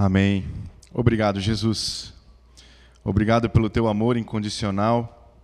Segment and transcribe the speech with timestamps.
[0.00, 0.46] Amém.
[0.94, 2.14] Obrigado, Jesus.
[3.02, 5.34] Obrigado pelo teu amor incondicional,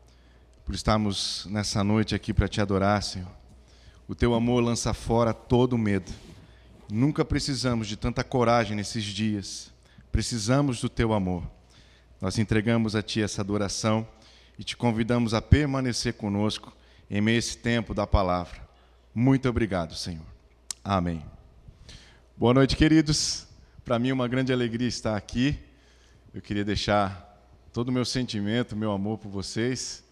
[0.65, 3.33] por estarmos nessa noite aqui para te adorar, Senhor.
[4.07, 6.13] O teu amor lança fora todo medo.
[6.89, 9.73] Nunca precisamos de tanta coragem nesses dias.
[10.13, 11.43] Precisamos do teu amor.
[12.21, 14.07] Nós entregamos a ti essa adoração
[14.57, 16.73] e te convidamos a permanecer conosco
[17.11, 18.61] em meio a esse tempo da palavra.
[19.13, 20.27] Muito obrigado, Senhor.
[20.85, 21.25] Amém.
[22.37, 23.53] Boa noite, queridos.
[23.85, 25.59] Para mim é uma grande alegria estar aqui.
[26.33, 27.39] Eu queria deixar
[27.71, 30.03] todo o meu sentimento, meu amor por vocês,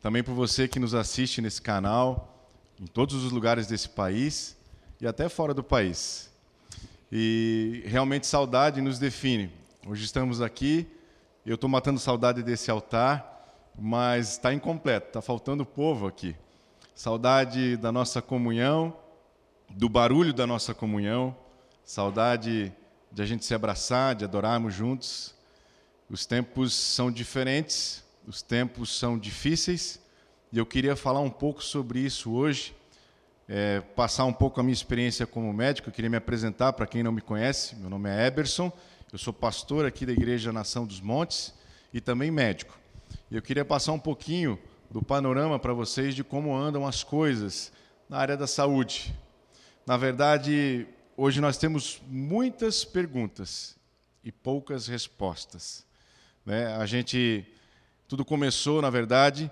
[0.00, 2.50] também por você que nos assiste nesse canal,
[2.80, 4.56] em todos os lugares desse país
[5.00, 6.32] e até fora do país.
[7.12, 9.52] E realmente saudade nos define.
[9.86, 10.88] Hoje estamos aqui,
[11.46, 16.34] eu estou matando saudade desse altar, mas está incompleto, está faltando povo aqui.
[16.92, 18.96] Saudade da nossa comunhão,
[19.70, 21.36] do barulho da nossa comunhão,
[21.84, 22.72] saudade
[23.12, 25.34] de a gente se abraçar, de adorarmos juntos.
[26.08, 30.00] Os tempos são diferentes, os tempos são difíceis,
[30.50, 32.74] e eu queria falar um pouco sobre isso hoje,
[33.48, 35.88] é, passar um pouco a minha experiência como médico.
[35.88, 37.76] Eu queria me apresentar para quem não me conhece.
[37.76, 38.72] Meu nome é Eberson,
[39.12, 41.52] eu sou pastor aqui da Igreja Nação dos Montes
[41.92, 42.78] e também médico.
[43.30, 44.58] E eu queria passar um pouquinho
[44.90, 47.72] do panorama para vocês de como andam as coisas
[48.08, 49.14] na área da saúde.
[49.86, 53.76] Na verdade, Hoje nós temos muitas perguntas
[54.24, 55.84] e poucas respostas.
[56.44, 56.74] Né?
[56.76, 57.44] A gente,
[58.08, 59.50] tudo começou, na verdade,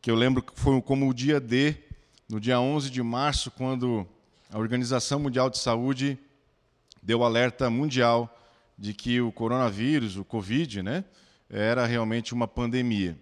[0.00, 1.74] que eu lembro que foi como o dia D,
[2.28, 4.06] no dia 11 de março, quando
[4.52, 6.16] a Organização Mundial de Saúde
[7.02, 8.32] deu alerta mundial
[8.78, 11.04] de que o coronavírus, o Covid, né,
[11.50, 13.18] era realmente uma pandemia.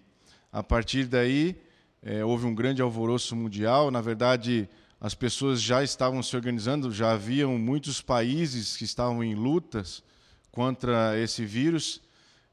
[0.51, 1.59] A partir daí,
[2.03, 3.89] é, houve um grande alvoroço mundial.
[3.89, 4.69] Na verdade,
[5.03, 10.01] as pessoas já estavam se organizando, já haviam muitos países que estavam em lutas
[10.49, 12.01] contra esse vírus.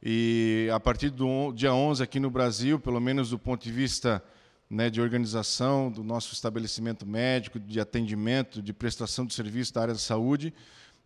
[0.03, 4.21] E a partir do dia 11 aqui no Brasil, pelo menos do ponto de vista
[4.69, 9.95] né, de organização do nosso estabelecimento médico, de atendimento, de prestação de serviço da área
[9.95, 10.53] da saúde,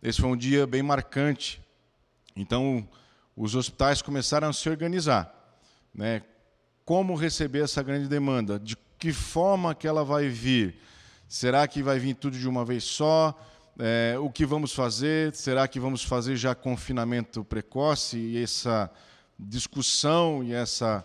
[0.01, 1.61] esse foi um dia bem marcante.
[2.35, 2.89] Então,
[3.37, 5.31] os hospitais começaram a se organizar.
[5.93, 6.23] Né?
[6.83, 8.57] Como receber essa grande demanda?
[8.59, 10.75] De que forma que ela vai vir?
[11.27, 13.35] Será que vai vir tudo de uma vez só?
[13.79, 15.33] É, o que vamos fazer?
[15.35, 18.17] Será que vamos fazer já confinamento precoce?
[18.17, 18.91] E essa
[19.37, 21.03] discussão e essa,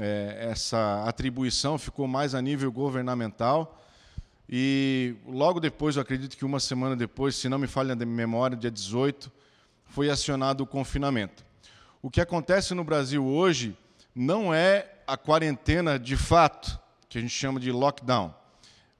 [0.00, 3.80] é, essa atribuição ficou mais a nível governamental.
[4.48, 8.56] E logo depois, eu acredito que uma semana depois, se não me falha a memória,
[8.56, 9.32] dia 18,
[9.86, 11.44] foi acionado o confinamento.
[12.02, 13.78] O que acontece no Brasil hoje
[14.14, 18.41] não é a quarentena de fato, que a gente chama de lockdown.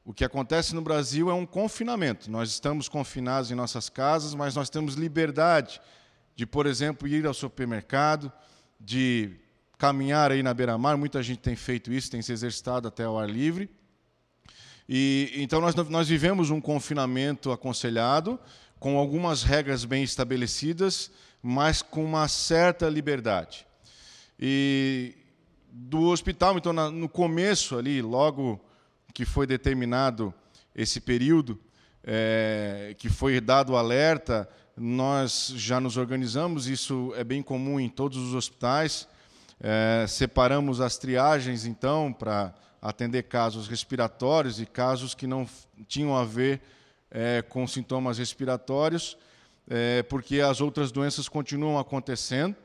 [0.04, 2.28] O que acontece no Brasil é um confinamento.
[2.28, 5.80] Nós estamos confinados em nossas casas, mas nós temos liberdade
[6.34, 8.32] de, por exemplo, ir ao supermercado,
[8.80, 9.30] de
[9.78, 10.96] caminhar aí na beira-mar.
[10.96, 13.70] Muita gente tem feito isso, tem se exercitado até ao ar livre.
[14.88, 18.40] E então nós, nós vivemos um confinamento aconselhado,
[18.80, 23.64] com algumas regras bem estabelecidas, mas com uma certa liberdade.
[24.36, 25.14] E
[25.70, 28.60] do hospital, então, no começo ali, logo
[29.12, 30.32] que foi determinado
[30.74, 31.58] esse período,
[32.04, 38.18] é, que foi dado alerta, nós já nos organizamos, isso é bem comum em todos
[38.18, 39.06] os hospitais.
[39.60, 45.46] É, separamos as triagens, então, para atender casos respiratórios e casos que não
[45.86, 46.60] tinham a ver
[47.10, 49.16] é, com sintomas respiratórios,
[49.68, 52.56] é, porque as outras doenças continuam acontecendo.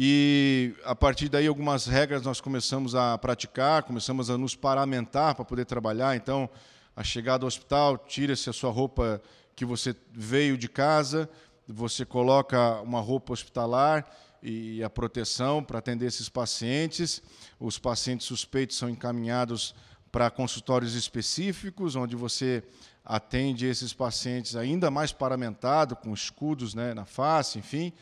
[0.00, 5.44] E a partir daí algumas regras nós começamos a praticar, começamos a nos paramentar para
[5.44, 6.14] poder trabalhar.
[6.14, 6.48] Então,
[6.94, 9.20] a chegada ao hospital, tira-se a sua roupa
[9.56, 11.28] que você veio de casa,
[11.66, 14.08] você coloca uma roupa hospitalar
[14.40, 17.20] e a proteção para atender esses pacientes.
[17.58, 19.74] Os pacientes suspeitos são encaminhados
[20.12, 22.62] para consultórios específicos, onde você
[23.04, 27.92] atende esses pacientes ainda mais paramentado, com escudos né, na face, enfim.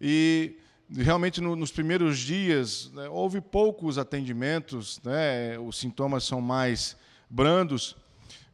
[0.00, 0.58] E
[0.96, 6.96] realmente no, nos primeiros dias né, houve poucos atendimentos, né, os sintomas são mais
[7.28, 7.96] brandos,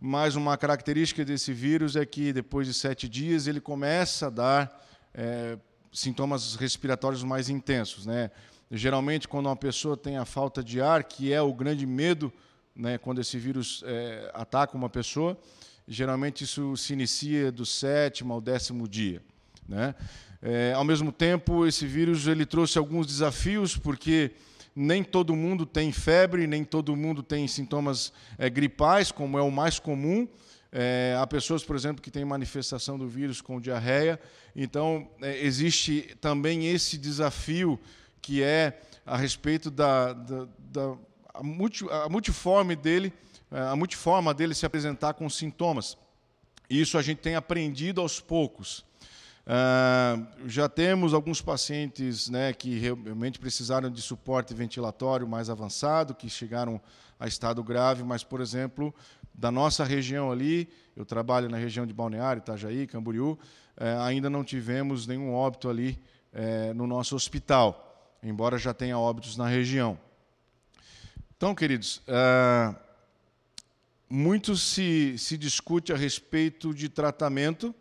[0.01, 4.87] mas uma característica desse vírus é que depois de sete dias ele começa a dar
[5.15, 5.57] é,
[5.93, 8.05] sintomas respiratórios mais intensos.
[8.05, 8.31] Né?
[8.71, 12.31] Geralmente, quando uma pessoa tem a falta de ar, que é o grande medo
[12.75, 15.39] né, quando esse vírus é, ataca uma pessoa,
[15.89, 19.23] geralmente isso se inicia do sétimo ao décimo dia.
[19.67, 19.95] Né?
[20.43, 24.33] É, ao mesmo tempo, esse vírus ele trouxe alguns desafios, porque
[24.75, 29.51] nem todo mundo tem febre, nem todo mundo tem sintomas é, gripais, como é o
[29.51, 30.29] mais comum.
[30.71, 34.21] É, há pessoas, por exemplo, que têm manifestação do vírus com diarreia.
[34.55, 37.81] Então, é, existe também esse desafio
[38.21, 40.97] que é a respeito da, da, da
[41.33, 43.13] a, multi, a multiforme dele,
[43.51, 45.97] é, a multiforma dele se apresentar com sintomas.
[46.69, 48.85] Isso a gente tem aprendido aos poucos.
[49.47, 56.29] Uh, já temos alguns pacientes né, que realmente precisaram de suporte ventilatório mais avançado, que
[56.29, 56.81] chegaram
[57.19, 58.93] a estado grave, mas, por exemplo,
[59.33, 64.43] da nossa região ali, eu trabalho na região de Balneário, Itajaí, Camboriú, uh, ainda não
[64.43, 65.97] tivemos nenhum óbito ali
[66.33, 69.97] uh, no nosso hospital, embora já tenha óbitos na região.
[71.37, 72.03] Então, queridos,
[74.09, 77.75] muito se, se discute a respeito de tratamento,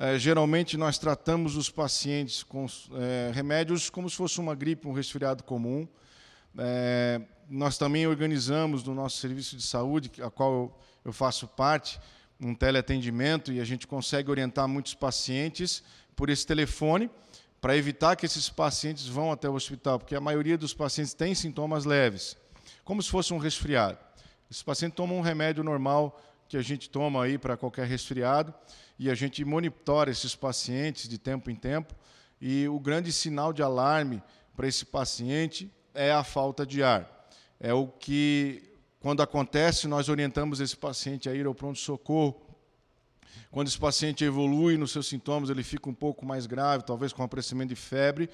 [0.00, 4.92] é, geralmente nós tratamos os pacientes com é, remédios como se fosse uma gripe, um
[4.92, 5.88] resfriado comum.
[6.56, 11.98] É, nós também organizamos no nosso serviço de saúde, a qual eu, eu faço parte,
[12.40, 15.82] um teleatendimento e a gente consegue orientar muitos pacientes
[16.14, 17.10] por esse telefone
[17.60, 21.34] para evitar que esses pacientes vão até o hospital, porque a maioria dos pacientes tem
[21.34, 22.36] sintomas leves,
[22.84, 23.98] como se fosse um resfriado.
[24.48, 28.54] Esse paciente toma um remédio normal que a gente toma aí para qualquer resfriado
[28.98, 31.94] e a gente monitora esses pacientes de tempo em tempo.
[32.40, 34.22] E o grande sinal de alarme
[34.56, 37.28] para esse paciente é a falta de ar.
[37.60, 38.62] É o que,
[39.00, 42.40] quando acontece, nós orientamos esse paciente a ir ao pronto-socorro.
[43.50, 47.22] Quando esse paciente evolui nos seus sintomas, ele fica um pouco mais grave, talvez com
[47.22, 48.28] aparecimento de febre.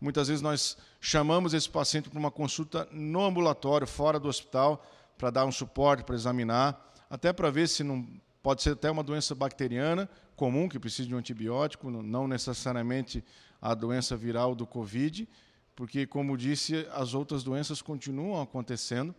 [0.00, 4.84] Muitas vezes nós chamamos esse paciente para uma consulta no ambulatório, fora do hospital,
[5.16, 8.06] para dar um suporte, para examinar, até para ver se não
[8.42, 13.24] Pode ser até uma doença bacteriana comum, que precisa de um antibiótico, não necessariamente
[13.60, 15.28] a doença viral do Covid,
[15.74, 19.14] porque, como disse, as outras doenças continuam acontecendo.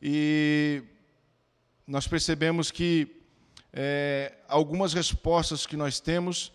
[0.00, 0.82] E
[1.86, 3.20] nós percebemos que
[3.72, 6.52] é, algumas respostas que nós temos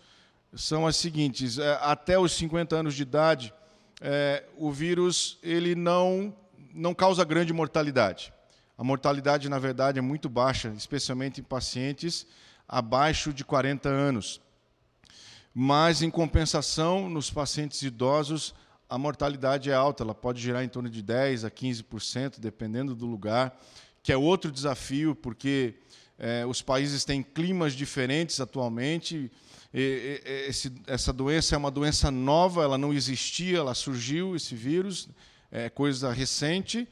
[0.54, 3.52] são as seguintes: é, até os 50 anos de idade,
[4.00, 6.34] é, o vírus ele não,
[6.74, 8.32] não causa grande mortalidade.
[8.80, 12.26] A mortalidade, na verdade, é muito baixa, especialmente em pacientes
[12.66, 14.40] abaixo de 40 anos.
[15.52, 18.54] Mas, em compensação, nos pacientes idosos,
[18.88, 23.04] a mortalidade é alta, ela pode girar em torno de 10% a 15%, dependendo do
[23.04, 23.54] lugar,
[24.02, 25.74] que é outro desafio, porque
[26.18, 29.30] é, os países têm climas diferentes atualmente.
[29.74, 34.54] E, e, esse, essa doença é uma doença nova, ela não existia, ela surgiu, esse
[34.54, 35.06] vírus,
[35.52, 36.88] é coisa recente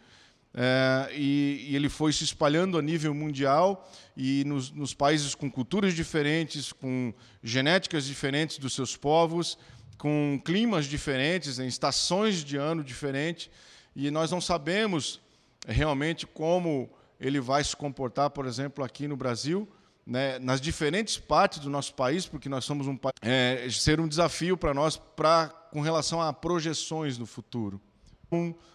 [0.54, 5.50] é, e, e, ele foi se espalhando a nível mundial e nos, nos, países com
[5.50, 7.12] culturas diferentes, com
[7.42, 9.58] genéticas diferentes dos seus povos,
[9.98, 13.50] com climas diferentes, em estações de ano diferentes,
[13.94, 15.20] e nós não sabemos
[15.66, 16.90] realmente como
[17.20, 19.68] ele vai se comportar, por exemplo, aqui no Brasil,
[20.06, 24.08] né, nas diferentes partes do nosso país, porque nós somos um país, é, ser um
[24.08, 27.80] desafio para nós pra, com relação a projeções no futuro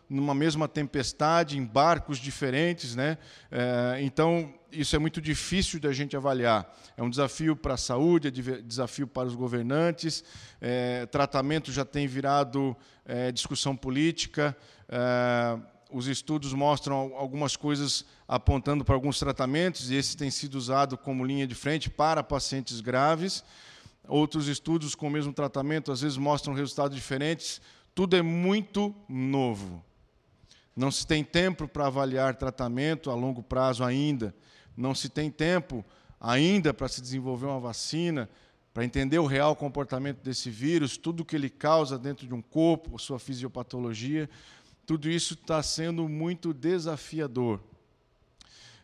[0.10, 3.18] numa mesma tempestade, em barcos diferentes, né?
[3.52, 6.72] É, então isso é muito difícil da gente avaliar.
[6.98, 10.24] É um desafio para a saúde, é desafio para os governantes.
[10.60, 14.56] É, tratamento já tem virado é, discussão política.
[14.90, 15.60] É,
[15.92, 21.24] os estudos mostram algumas coisas apontando para alguns tratamentos e esse tem sido usado como
[21.24, 23.44] linha de frente para pacientes graves.
[24.08, 27.62] Outros estudos com o mesmo tratamento às vezes mostram resultados diferentes
[27.96, 29.84] tudo é muito novo.
[30.76, 34.34] Não se tem tempo para avaliar tratamento a longo prazo ainda.
[34.76, 35.86] Não se tem tempo
[36.20, 38.28] ainda para se desenvolver uma vacina,
[38.74, 42.42] para entender o real comportamento desse vírus, tudo o que ele causa dentro de um
[42.42, 44.28] corpo, sua fisiopatologia.
[44.86, 47.60] Tudo isso está sendo muito desafiador.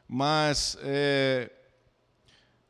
[0.07, 1.51] Mas é,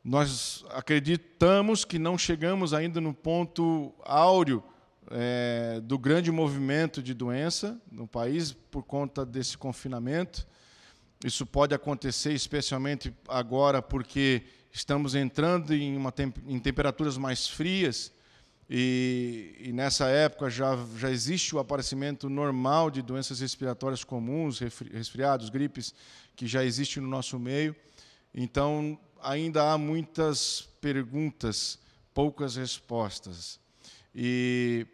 [0.02, 4.64] nós acreditamos que não chegamos ainda no ponto áureo
[5.10, 10.46] é, do grande movimento de doença no país por conta desse confinamento.
[11.24, 16.14] Isso pode acontecer especialmente agora porque estamos entrando em, uma
[16.46, 18.12] em temperaturas mais frias
[18.72, 25.48] e, e, nessa época já, já existe o aparecimento normal de doenças respiratórias comuns, resfriados,
[25.48, 25.92] gripes,
[26.36, 27.74] que já existe no nosso meio.
[28.32, 31.80] Então, ainda há muitas perguntas,
[32.14, 33.58] poucas respostas.
[34.14, 34.86] E,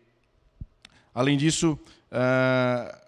[1.17, 1.79] além disso,
[2.13, 2.99] uh,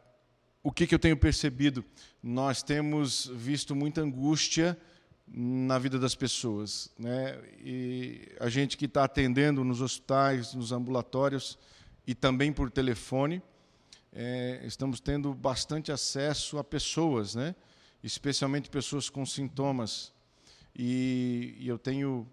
[0.62, 1.84] o que, que eu tenho percebido?
[2.22, 4.78] Nós temos visto muita angústia
[5.26, 6.90] na vida das pessoas.
[6.98, 7.38] Né?
[7.62, 11.58] E a gente que está atendendo nos hospitais, nos ambulatórios
[12.06, 13.42] e também por telefone,
[14.10, 17.54] é, estamos tendo bastante acesso a pessoas, né?
[18.02, 20.14] especialmente pessoas com sintomas.
[20.74, 22.26] e, e eu tenho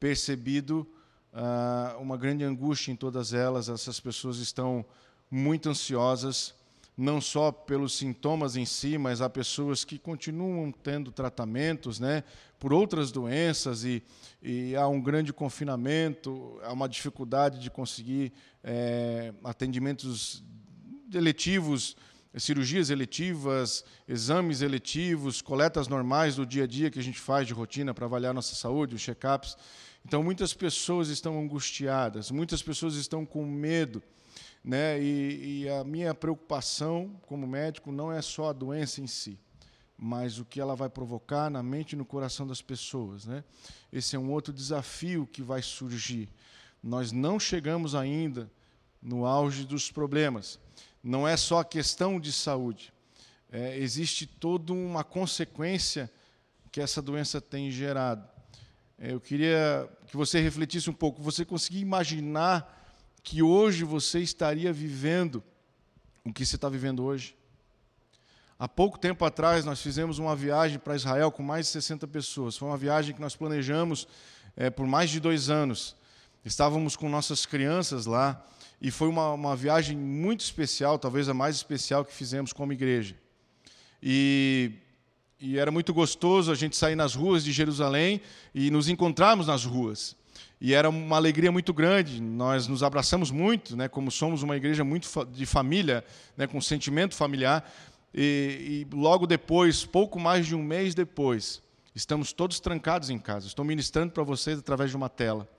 [0.00, 0.84] percebido
[1.32, 3.68] uh, uma grande angústia em todas elas.
[3.68, 4.84] Essas pessoas estão
[5.34, 6.54] muito ansiosas,
[6.94, 12.22] não só pelos sintomas em si, mas há pessoas que continuam tendo tratamentos né,
[12.58, 14.02] por outras doenças e,
[14.42, 18.30] e há um grande confinamento, há uma dificuldade de conseguir
[18.62, 20.44] é, atendimentos
[21.14, 21.96] eletivos,
[22.36, 27.54] cirurgias eletivas, exames eletivos, coletas normais do dia a dia que a gente faz de
[27.54, 29.56] rotina para avaliar nossa saúde, os check-ups.
[30.04, 34.02] Então, muitas pessoas estão angustiadas, muitas pessoas estão com medo.
[34.64, 35.02] Né?
[35.02, 39.38] E, e a minha preocupação como médico não é só a doença em si,
[39.98, 43.24] mas o que ela vai provocar na mente e no coração das pessoas.
[43.24, 43.42] Né?
[43.92, 46.28] Esse é um outro desafio que vai surgir.
[46.82, 48.50] Nós não chegamos ainda
[49.00, 50.58] no auge dos problemas.
[51.02, 52.92] Não é só a questão de saúde.
[53.50, 56.10] É, existe toda uma consequência
[56.70, 58.26] que essa doença tem gerado.
[58.96, 61.20] É, eu queria que você refletisse um pouco.
[61.20, 62.81] Você conseguia imaginar
[63.22, 65.42] que hoje você estaria vivendo
[66.24, 67.36] o que você está vivendo hoje.
[68.58, 72.56] Há pouco tempo atrás, nós fizemos uma viagem para Israel com mais de 60 pessoas.
[72.56, 74.06] Foi uma viagem que nós planejamos
[74.56, 75.96] é, por mais de dois anos.
[76.44, 78.44] Estávamos com nossas crianças lá
[78.80, 83.16] e foi uma, uma viagem muito especial, talvez a mais especial que fizemos como igreja.
[84.00, 84.72] E,
[85.40, 88.20] e era muito gostoso a gente sair nas ruas de Jerusalém
[88.54, 90.16] e nos encontrarmos nas ruas
[90.64, 92.22] e era uma alegria muito grande.
[92.22, 96.04] Nós nos abraçamos muito, né, como somos uma igreja muito de família,
[96.36, 97.68] né, com sentimento familiar.
[98.14, 101.60] E, e, logo depois, pouco mais de um mês depois,
[101.96, 103.48] estamos todos trancados em casa.
[103.48, 105.50] Estou ministrando para vocês através de uma tela.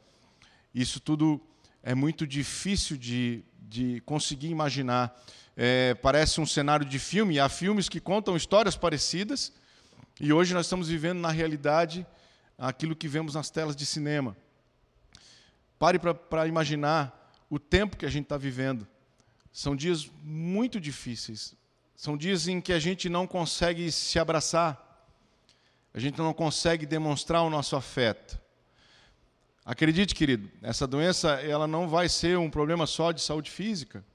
[0.74, 1.42] Isso tudo
[1.84, 5.22] é muito difícil de, de conseguir imaginar.
[5.58, 7.42] É, parece um cenário de filme.
[7.42, 9.52] Há filmes que contam histórias parecidas.
[10.18, 12.08] E hoje nós estamos vivendo na realidade
[12.58, 14.34] aquilo que vemos nas telas de cinema.
[15.84, 18.88] Pare para imaginar o tempo que a gente está vivendo.
[19.52, 21.58] São dias muito difíceis.
[21.94, 25.12] São dias em que a gente não consegue se abraçar.
[25.94, 28.40] A gente não consegue demonstrar o nosso afeto.
[29.66, 34.06] Acredite, querido, essa doença ela não vai ser um problema só de saúde física.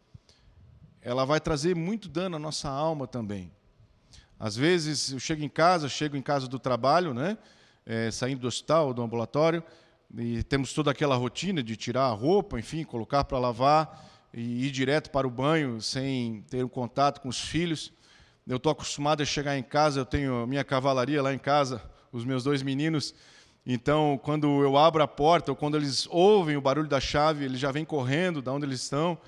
[1.02, 3.52] Ela vai trazer muito dano à nossa alma também.
[4.40, 7.37] Às vezes eu chego em casa, chego em casa do trabalho, né,
[7.84, 9.62] é, saindo do hospital, do ambulatório,
[10.16, 14.70] e temos toda aquela rotina de tirar a roupa, enfim, colocar para lavar e ir
[14.70, 17.92] direto para o banho sem ter um contato com os filhos.
[18.46, 22.24] Eu estou acostumado a chegar em casa, eu tenho minha cavalaria lá em casa, os
[22.24, 23.14] meus dois meninos.
[23.66, 27.60] Então, quando eu abro a porta, ou quando eles ouvem o barulho da chave, eles
[27.60, 29.18] já vêm correndo da onde eles estão.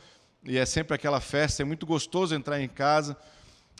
[0.42, 3.14] E é sempre aquela festa, é muito gostoso entrar em casa.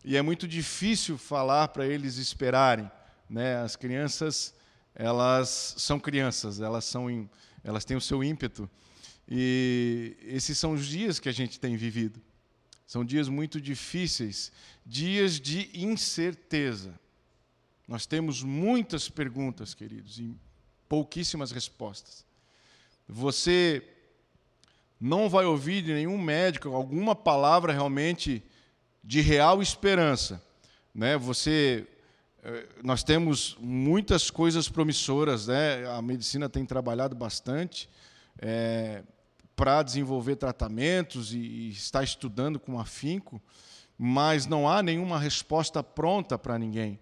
[0.05, 2.91] E é muito difícil falar para eles esperarem.
[3.29, 3.57] Né?
[3.63, 4.55] As crianças
[4.95, 7.29] elas são crianças, elas são
[7.63, 8.69] elas têm o seu ímpeto.
[9.29, 12.21] E esses são os dias que a gente tem vivido.
[12.87, 14.51] São dias muito difíceis,
[14.85, 16.99] dias de incerteza.
[17.87, 20.35] Nós temos muitas perguntas, queridos, e
[20.89, 22.25] pouquíssimas respostas.
[23.09, 23.83] Você
[25.01, 28.43] não vai ouvir de nenhum médico alguma palavra realmente
[29.03, 30.43] de real esperança.
[30.95, 31.17] Né?
[31.17, 31.87] Você
[32.83, 35.87] nós temos muitas coisas promissoras, né?
[35.91, 37.89] A medicina tem trabalhado bastante
[38.39, 39.03] é,
[39.55, 43.41] para desenvolver tratamentos e, e está estudando com afinco,
[43.99, 46.99] mas não há nenhuma resposta pronta para ninguém.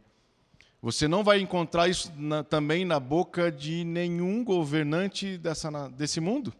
[0.82, 6.52] Você não vai encontrar isso na, também na boca de nenhum governante dessa, desse mundo.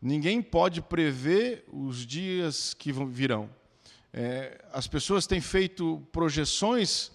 [0.00, 3.48] Ninguém pode prever os dias que virão.
[4.12, 7.10] É, as pessoas têm feito projeções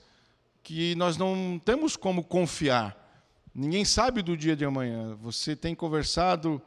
[0.63, 2.97] que nós não temos como confiar.
[3.53, 5.15] Ninguém sabe do dia de amanhã.
[5.21, 6.61] Você tem conversado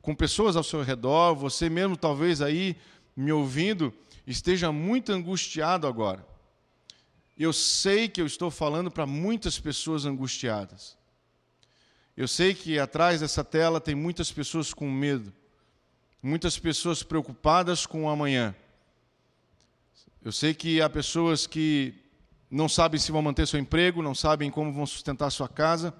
[0.00, 2.76] com pessoas ao seu redor, você mesmo talvez aí
[3.14, 3.92] me ouvindo
[4.26, 6.24] esteja muito angustiado agora.
[7.36, 10.96] Eu sei que eu estou falando para muitas pessoas angustiadas.
[12.16, 15.32] Eu sei que atrás dessa tela tem muitas pessoas com medo,
[16.22, 18.54] muitas pessoas preocupadas com o amanhã.
[20.22, 21.94] Eu sei que há pessoas que
[22.50, 25.94] não sabem se vão manter seu emprego, não sabem como vão sustentar sua casa.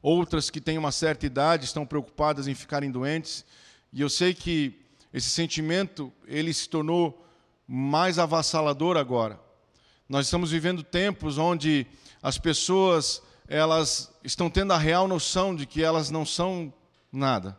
[0.00, 3.44] Outras que têm uma certa idade estão preocupadas em ficarem doentes.
[3.92, 4.80] E eu sei que
[5.12, 7.26] esse sentimento ele se tornou
[7.68, 9.38] mais avassalador agora.
[10.08, 11.86] Nós estamos vivendo tempos onde
[12.22, 16.72] as pessoas elas estão tendo a real noção de que elas não são
[17.12, 17.58] nada.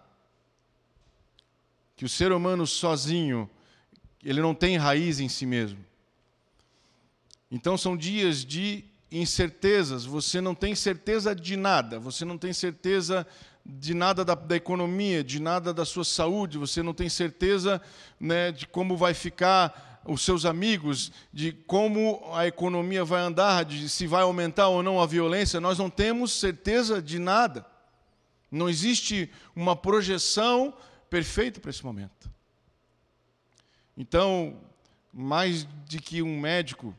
[1.95, 3.49] Que o ser humano sozinho,
[4.23, 5.83] ele não tem raiz em si mesmo.
[7.55, 13.25] Então são dias de incertezas, você não tem certeza de nada, você não tem certeza
[13.65, 17.81] de nada da, da, economia, de nada da sua saúde, você não tem certeza
[18.19, 23.87] né, de como vai ficar os seus amigos, de como a economia vai andar, de
[23.87, 27.65] se vai aumentar ou não a violência, nós não temos certeza de nada.
[28.51, 30.73] Não existe uma projeção
[31.09, 32.29] perfeita para esse momento.
[33.97, 34.59] Então,
[35.13, 36.93] mais de que um médico,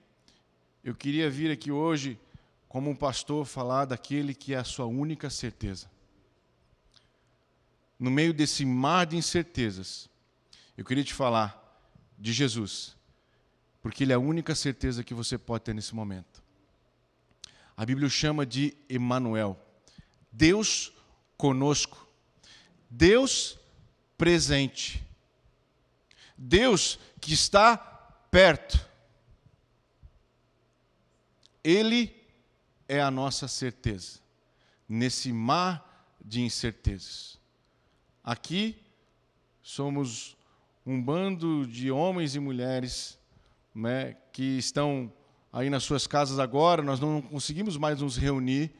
[0.87, 2.17] eu queria vir aqui hoje,
[2.69, 5.91] como um pastor, falar daquele que é a sua única certeza.
[7.99, 10.09] No meio desse mar de incertezas,
[10.79, 11.61] eu queria te falar
[12.17, 12.97] de Jesus,
[13.83, 16.41] porque Ele é a única certeza que você pode ter nesse momento.
[17.77, 19.61] A Bíblia o chama de Emanuel,
[20.31, 20.93] Deus
[21.37, 22.07] conosco,
[22.89, 23.59] Deus
[24.17, 25.05] presente,
[26.39, 28.86] Deus que está perto.
[31.67, 32.15] Ele
[32.89, 34.21] é a nossa certeza
[34.89, 37.41] nesse mar de incertezas.
[38.23, 38.79] Aqui
[39.61, 40.37] somos
[40.87, 43.19] um bando de homens e mulheres
[43.75, 45.13] né, que estão
[45.53, 48.73] aí nas suas casas agora, nós não conseguimos mais nos reunir,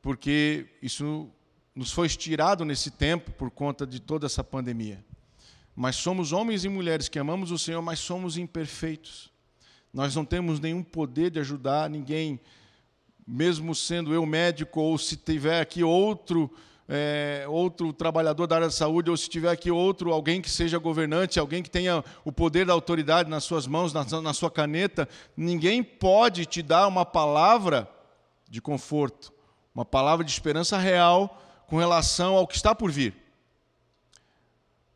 [0.00, 1.30] porque isso
[1.74, 5.04] nos foi estirado nesse tempo por conta de toda essa pandemia.
[5.74, 9.35] Mas somos homens e mulheres que amamos o Senhor, mas somos imperfeitos.
[9.92, 12.40] Nós não temos nenhum poder de ajudar ninguém,
[13.26, 16.50] mesmo sendo eu médico, ou se tiver aqui outro
[16.88, 20.78] é, outro trabalhador da área da saúde, ou se tiver aqui outro, alguém que seja
[20.78, 25.08] governante, alguém que tenha o poder da autoridade nas suas mãos, na, na sua caneta,
[25.36, 27.90] ninguém pode te dar uma palavra
[28.48, 29.32] de conforto,
[29.74, 33.14] uma palavra de esperança real com relação ao que está por vir.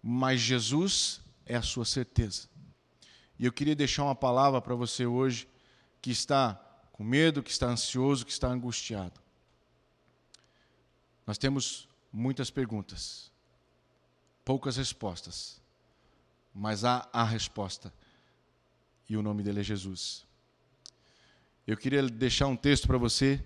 [0.02, 2.48] Mas Jesus é a sua certeza.
[3.40, 5.48] E eu queria deixar uma palavra para você hoje
[6.02, 6.60] que está
[6.92, 9.18] com medo, que está ansioso, que está angustiado.
[11.26, 13.32] Nós temos muitas perguntas,
[14.44, 15.58] poucas respostas,
[16.54, 17.90] mas há a resposta,
[19.08, 20.26] e o nome dele é Jesus.
[21.66, 23.42] Eu queria deixar um texto para você,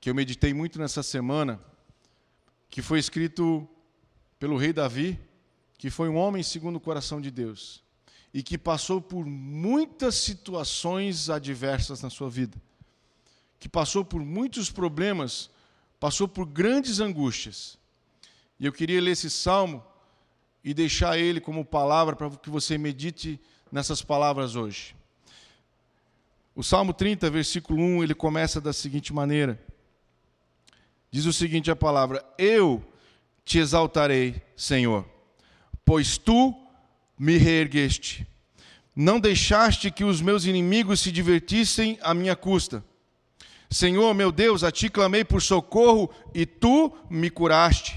[0.00, 1.60] que eu meditei muito nessa semana,
[2.70, 3.68] que foi escrito
[4.38, 5.20] pelo rei Davi,
[5.76, 7.81] que foi um homem segundo o coração de Deus,
[8.32, 12.60] e que passou por muitas situações adversas na sua vida,
[13.58, 15.50] que passou por muitos problemas
[16.02, 17.78] passou por grandes angústias.
[18.58, 19.80] E eu queria ler esse salmo
[20.64, 23.40] e deixar ele como palavra para que você medite
[23.70, 24.96] nessas palavras hoje.
[26.56, 29.64] O Salmo 30, versículo 1, ele começa da seguinte maneira:
[31.08, 32.84] Diz o seguinte a palavra: Eu
[33.44, 35.08] te exaltarei, Senhor,
[35.84, 36.52] pois tu
[37.22, 38.26] me reergueste.
[38.96, 42.84] Não deixaste que os meus inimigos se divertissem à minha custa.
[43.70, 47.96] Senhor, meu Deus, a ti clamei por socorro e tu me curaste.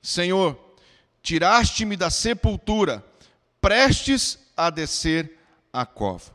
[0.00, 0.56] Senhor,
[1.20, 3.04] tiraste-me da sepultura,
[3.60, 5.36] prestes a descer
[5.72, 6.32] a cova.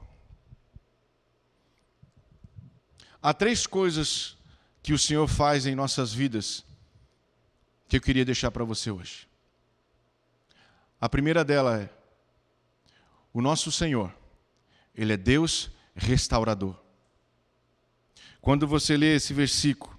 [3.22, 4.36] Há três coisas
[4.84, 6.66] que o Senhor faz em nossas vidas
[7.88, 9.26] que eu queria deixar para você hoje.
[11.00, 11.99] A primeira dela é:
[13.34, 14.14] o nosso Senhor,
[14.96, 16.76] Ele é Deus restaurador.
[18.42, 19.98] Quando você lê esse versículo,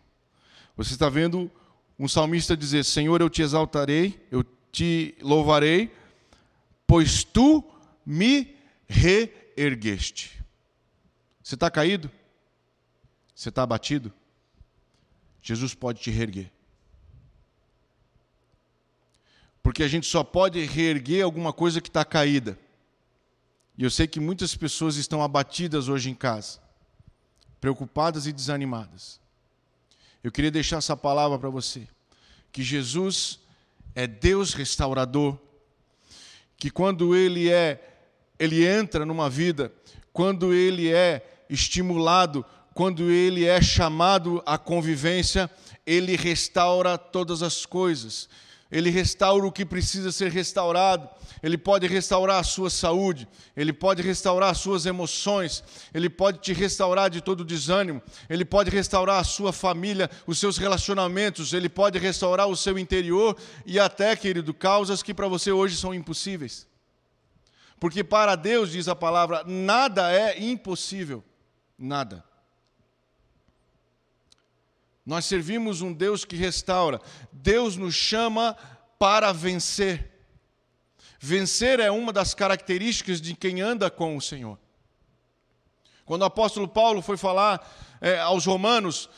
[0.76, 1.50] você está vendo
[1.98, 5.94] um salmista dizer: Senhor, eu te exaltarei, eu te louvarei,
[6.86, 7.62] pois tu
[8.04, 8.56] me
[8.88, 10.42] reergueste.
[11.42, 12.10] Você está caído?
[13.34, 14.12] Você está abatido?
[15.42, 16.50] Jesus pode te reerguer.
[19.62, 22.58] Porque a gente só pode reerguer alguma coisa que está caída.
[23.80, 26.58] E eu sei que muitas pessoas estão abatidas hoje em casa
[27.58, 29.18] preocupadas e desanimadas.
[30.22, 31.88] Eu queria deixar essa palavra para você,
[32.52, 33.38] que Jesus
[33.94, 35.38] é Deus restaurador,
[36.58, 38.02] que quando ele é
[38.38, 39.72] ele entra numa vida,
[40.12, 45.50] quando ele é estimulado, quando ele é chamado à convivência,
[45.86, 48.28] ele restaura todas as coisas.
[48.70, 51.08] Ele restaura o que precisa ser restaurado.
[51.42, 56.52] Ele pode restaurar a sua saúde, ele pode restaurar as suas emoções, ele pode te
[56.52, 61.98] restaurar de todo desânimo, ele pode restaurar a sua família, os seus relacionamentos, ele pode
[61.98, 66.68] restaurar o seu interior e até, querido, causas que para você hoje são impossíveis.
[67.80, 71.24] Porque para Deus, diz a palavra, nada é impossível.
[71.78, 72.29] Nada.
[75.10, 77.00] Nós servimos um Deus que restaura.
[77.32, 78.56] Deus nos chama
[78.96, 80.08] para vencer.
[81.18, 84.56] Vencer é uma das características de quem anda com o Senhor.
[86.04, 89.10] Quando o apóstolo Paulo foi falar é, aos romanos,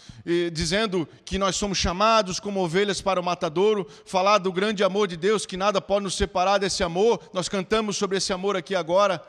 [0.55, 5.19] dizendo que nós somos chamados como ovelhas para o matadouro, falar do grande amor de
[5.19, 9.23] Deus, que nada pode nos separar desse amor, nós cantamos sobre esse amor aqui agora.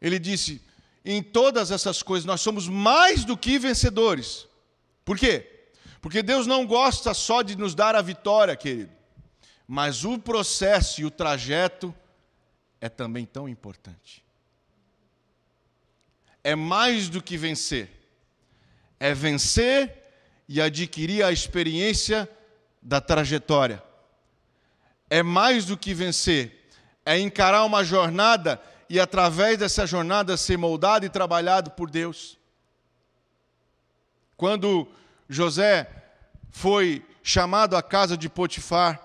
[0.00, 0.62] Ele disse:
[1.04, 4.48] em todas essas coisas nós somos mais do que vencedores.
[5.10, 5.44] Por quê?
[6.00, 8.92] Porque Deus não gosta só de nos dar a vitória, querido,
[9.66, 11.92] mas o processo e o trajeto
[12.80, 14.24] é também tão importante.
[16.44, 17.90] É mais do que vencer,
[19.00, 19.92] é vencer
[20.48, 22.30] e adquirir a experiência
[22.80, 23.82] da trajetória.
[25.10, 26.70] É mais do que vencer,
[27.04, 32.38] é encarar uma jornada e, através dessa jornada, ser moldado e trabalhado por Deus.
[34.36, 34.88] Quando
[35.32, 35.88] José
[36.50, 39.00] foi chamado à casa de Potifar,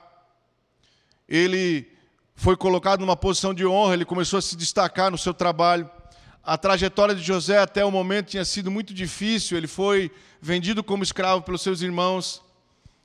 [1.30, 1.88] ele
[2.36, 5.88] foi colocado numa posição de honra, ele começou a se destacar no seu trabalho.
[6.44, 10.12] A trajetória de José até o momento tinha sido muito difícil, ele foi
[10.42, 12.42] vendido como escravo pelos seus irmãos.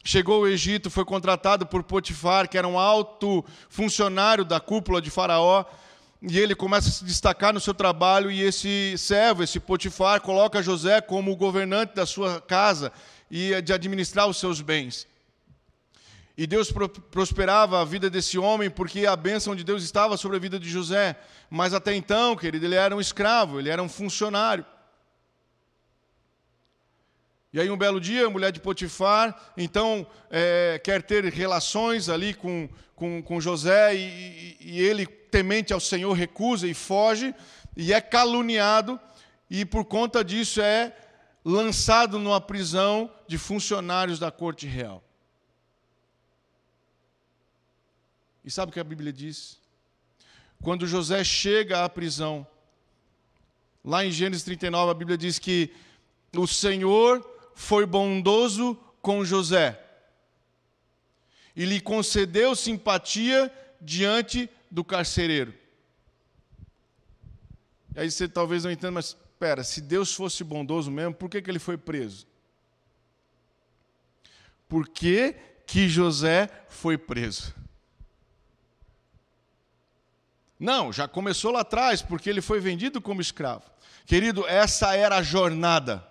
[0.03, 5.11] Chegou ao Egito, foi contratado por Potifar, que era um alto funcionário da cúpula de
[5.11, 5.65] Faraó,
[6.23, 10.63] e ele começa a se destacar no seu trabalho, e esse servo, esse Potifar, coloca
[10.63, 12.93] José como governante da sua casa
[13.31, 15.07] e de administrar os seus bens.
[16.37, 16.73] E Deus
[17.11, 20.71] prosperava a vida desse homem porque a bênção de Deus estava sobre a vida de
[20.71, 21.17] José.
[21.51, 24.65] Mas até então, querido, ele era um escravo, ele era um funcionário.
[27.53, 32.33] E aí, um belo dia, a mulher de Potifar, então, é, quer ter relações ali
[32.33, 37.35] com, com, com José, e, e, ele, temente ao Senhor, recusa e foge,
[37.77, 39.01] e é caluniado,
[39.51, 40.97] e por conta disso é
[41.45, 45.03] lançado numa prisão de funcionários da corte real.
[48.45, 49.59] E sabe o que a Bíblia diz?
[50.63, 52.47] Quando José chega à prisão,
[53.85, 55.73] lá em Gênesis 39, a Bíblia diz que
[56.37, 59.79] o Senhor foi bondoso com José
[61.57, 65.55] e lhe concedeu simpatia diante do carcereiro.
[67.95, 71.41] E aí você talvez não entenda, mas espera, se Deus fosse bondoso mesmo, por que,
[71.41, 72.27] que ele foi preso?
[74.69, 75.35] Por que,
[75.67, 77.55] que José foi preso?
[80.59, 83.65] Não, já começou lá atrás, porque ele foi vendido como escravo.
[84.05, 86.07] Querido, essa era a jornada.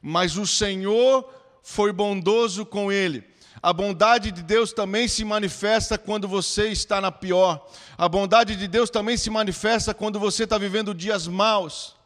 [0.00, 1.28] Mas o Senhor
[1.64, 3.28] foi bondoso com ele.
[3.62, 7.66] A bondade de Deus também se manifesta quando você está na pior.
[7.96, 12.00] A bondade de Deus também se manifesta quando você está vivendo dias maus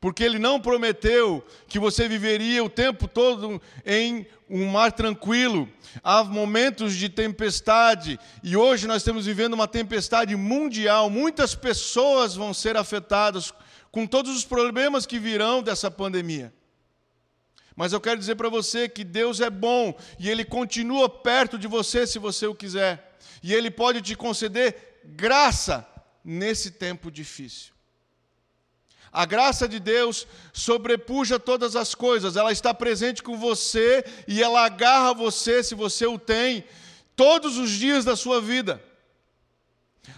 [0.00, 5.68] porque ele não prometeu que você viveria o tempo todo em um mar tranquilo.
[6.02, 11.10] Há momentos de tempestade e hoje nós estamos vivendo uma tempestade mundial.
[11.10, 13.52] Muitas pessoas vão ser afetadas
[13.90, 16.52] com todos os problemas que virão dessa pandemia.
[17.78, 21.68] Mas eu quero dizer para você que Deus é bom e Ele continua perto de
[21.68, 23.16] você se você o quiser.
[23.40, 25.86] E Ele pode te conceder graça
[26.24, 27.72] nesse tempo difícil.
[29.12, 34.64] A graça de Deus sobrepuja todas as coisas, ela está presente com você e ela
[34.64, 36.64] agarra você, se você o tem,
[37.14, 38.82] todos os dias da sua vida.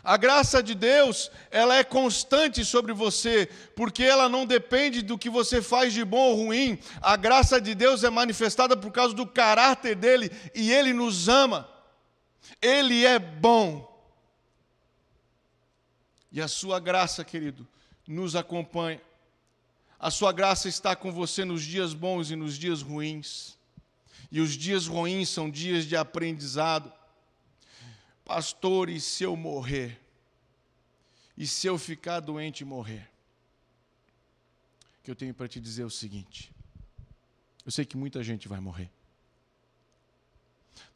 [0.03, 5.29] A graça de Deus, ela é constante sobre você, porque ela não depende do que
[5.29, 6.79] você faz de bom ou ruim.
[7.00, 11.68] A graça de Deus é manifestada por causa do caráter dele e ele nos ama.
[12.62, 13.88] Ele é bom.
[16.33, 17.66] E a sua graça, querido,
[18.07, 19.00] nos acompanha.
[19.98, 23.59] A sua graça está com você nos dias bons e nos dias ruins.
[24.33, 26.92] E os dias ruins são dias de aprendizado.
[28.30, 30.00] Pastor, e se eu morrer?
[31.36, 33.10] E se eu ficar doente e morrer?
[35.02, 36.54] Que eu tenho para te dizer é o seguinte:
[37.66, 38.88] eu sei que muita gente vai morrer.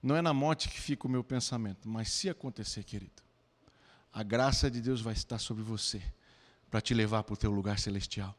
[0.00, 3.20] Não é na morte que fica o meu pensamento, mas se acontecer, querido,
[4.12, 6.00] a graça de Deus vai estar sobre você
[6.70, 8.32] para te levar para o teu lugar celestial.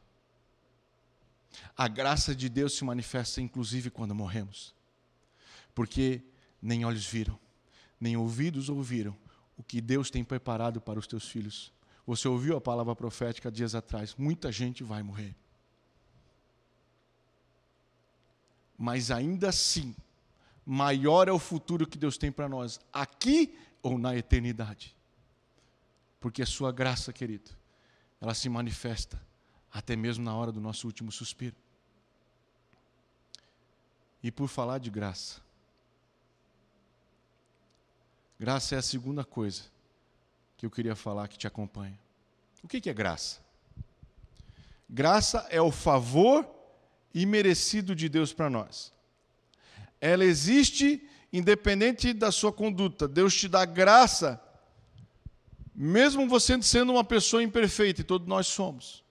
[1.76, 4.74] A graça de Deus se manifesta inclusive quando morremos,
[5.74, 6.22] porque
[6.62, 7.38] nem olhos viram,
[8.00, 9.16] nem ouvidos ouviram
[9.56, 11.72] o que Deus tem preparado para os teus filhos.
[12.06, 15.34] Você ouviu a palavra profética dias atrás: muita gente vai morrer.
[18.78, 19.94] Mas ainda assim,
[20.64, 24.94] maior é o futuro que Deus tem para nós, aqui ou na eternidade.
[26.20, 27.50] Porque a sua graça, querido,
[28.20, 29.20] ela se manifesta
[29.72, 31.56] até mesmo na hora do nosso último suspiro.
[34.22, 35.40] E por falar de graça,
[38.38, 39.62] graça é a segunda coisa
[40.56, 41.98] que eu queria falar que te acompanha.
[42.62, 43.38] O que é graça?
[44.88, 46.48] Graça é o favor
[47.14, 48.92] imerecido de Deus para nós.
[50.00, 53.08] Ela existe independente da sua conduta.
[53.08, 54.40] Deus te dá graça,
[55.74, 59.04] mesmo você sendo uma pessoa imperfeita, e todos nós somos.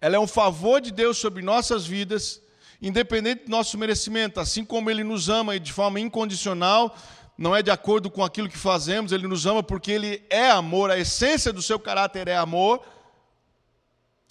[0.00, 2.42] Ela é um favor de Deus sobre nossas vidas,
[2.80, 6.96] independente do nosso merecimento, assim como Ele nos ama de forma incondicional,
[7.36, 10.90] não é de acordo com aquilo que fazemos, Ele nos ama porque Ele é amor,
[10.90, 12.84] a essência do seu caráter é amor.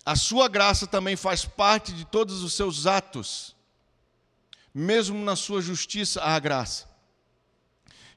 [0.04, 3.56] A sua graça também faz parte de todos os seus atos
[4.74, 6.90] mesmo na sua justiça há graça.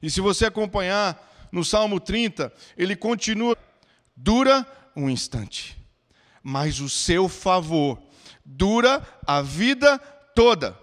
[0.01, 1.21] E se você acompanhar
[1.51, 3.57] no Salmo 30, ele continua:
[4.15, 5.77] dura um instante,
[6.41, 8.01] mas o seu favor
[8.43, 9.97] dura a vida
[10.33, 10.77] toda.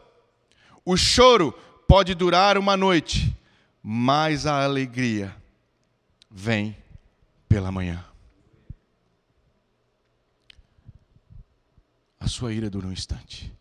[0.85, 1.53] O choro
[1.87, 3.35] pode durar uma noite,
[3.83, 5.37] mas a alegria
[6.31, 6.77] vem
[7.49, 8.05] pela manhã.
[12.21, 13.53] A sua ira dura um instante,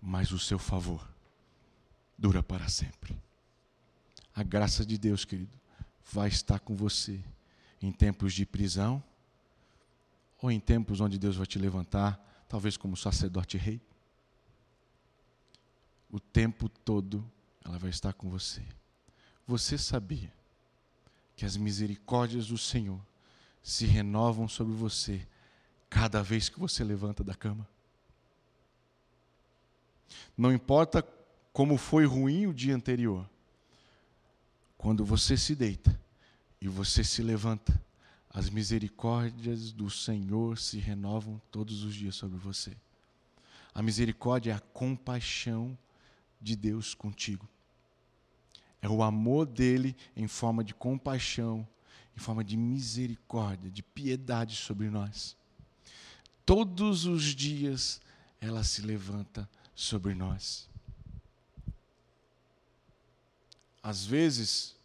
[0.00, 1.08] mas o seu favor
[2.18, 3.18] dura para sempre.
[4.34, 5.58] A graça de Deus, querido,
[6.12, 7.24] vai estar com você
[7.80, 9.02] em tempos de prisão
[10.40, 13.80] ou em tempos onde Deus vai te levantar, talvez como sacerdote rei.
[16.10, 17.24] O tempo todo
[17.64, 18.62] ela vai estar com você.
[19.46, 20.32] Você sabia
[21.36, 23.00] que as misericórdias do Senhor
[23.62, 25.26] se renovam sobre você
[25.90, 27.68] cada vez que você levanta da cama?
[30.36, 31.02] Não importa
[31.52, 33.28] como foi ruim o dia anterior.
[34.76, 35.98] Quando você se deita
[36.60, 37.80] e você se levanta,
[38.28, 42.76] as misericórdias do Senhor se renovam todos os dias sobre você.
[43.72, 45.78] A misericórdia é a compaixão
[46.40, 47.48] de Deus contigo.
[48.84, 51.66] É o amor dele em forma de compaixão,
[52.14, 55.34] em forma de misericórdia, de piedade sobre nós.
[56.44, 57.98] Todos os dias
[58.38, 60.68] ela se levanta sobre nós.
[63.82, 64.76] Às vezes,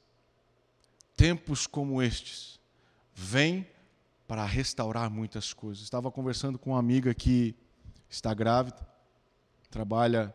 [1.14, 2.58] tempos como estes
[3.14, 3.68] vêm
[4.26, 5.84] para restaurar muitas coisas.
[5.84, 7.54] Estava conversando com uma amiga que
[8.10, 8.80] está grávida,
[9.70, 10.34] trabalha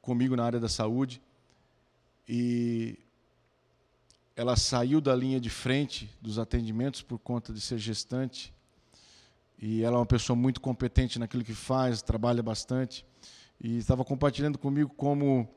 [0.00, 1.20] comigo na área da saúde,
[2.28, 2.98] e
[4.36, 8.52] ela saiu da linha de frente dos atendimentos por conta de ser gestante.
[9.58, 13.04] E ela é uma pessoa muito competente naquilo que faz, trabalha bastante.
[13.60, 15.48] E estava compartilhando comigo como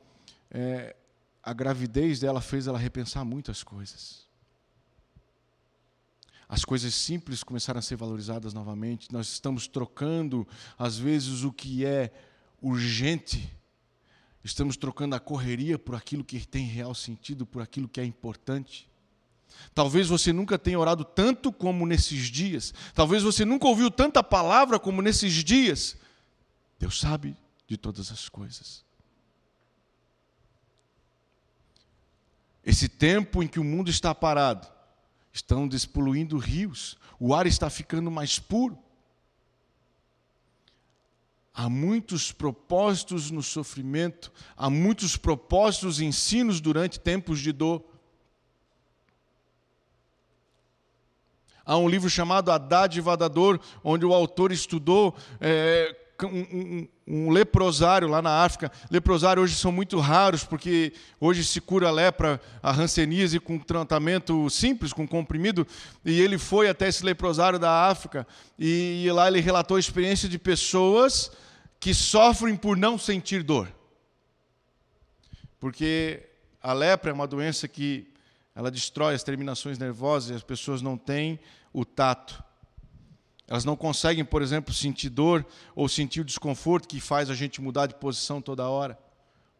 [0.51, 0.95] é,
[1.41, 4.27] a gravidez dela fez ela repensar muitas coisas.
[6.47, 9.12] As coisas simples começaram a ser valorizadas novamente.
[9.12, 12.13] Nós estamos trocando, às vezes, o que é
[12.62, 13.51] urgente.
[14.43, 18.89] Estamos trocando a correria por aquilo que tem real sentido, por aquilo que é importante.
[19.73, 22.73] Talvez você nunca tenha orado tanto como nesses dias.
[22.93, 25.97] Talvez você nunca ouviu tanta palavra como nesses dias.
[26.80, 27.36] Deus sabe
[27.67, 28.86] de todas as coisas.
[32.63, 34.67] Esse tempo em que o mundo está parado,
[35.32, 38.78] estão despoluindo rios, o ar está ficando mais puro.
[41.60, 47.84] Há muitos propósitos no sofrimento, há muitos propósitos e ensinos durante tempos de dor.
[51.65, 57.32] Há um livro chamado A Dádiva da Dor, onde o autor estudou é, um, um,
[57.32, 58.72] leprosário lá na África.
[58.91, 64.48] Leprosários hoje são muito raros, porque hoje se cura a lepra, a hanseníase com tratamento
[64.52, 65.65] simples, com comprimido.
[66.06, 68.28] E ele foi até esse leprosário da África,
[68.60, 71.32] e, e lá ele relatou a experiência de pessoas
[71.80, 73.72] que sofrem por não sentir dor.
[75.60, 76.28] Porque
[76.62, 78.12] a lepra é uma doença que
[78.56, 81.40] ela destrói as terminações nervosas e as pessoas não têm
[81.72, 82.44] o tato.
[83.48, 87.62] Elas não conseguem, por exemplo, sentir dor ou sentir o desconforto que faz a gente
[87.62, 89.00] mudar de posição toda hora,